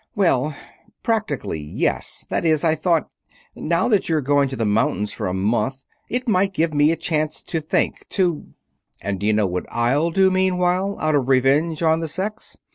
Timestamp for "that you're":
3.89-4.19